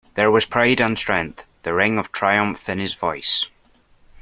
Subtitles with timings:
[0.15, 3.45] There was pride and strength, the ring of triumph in his voice.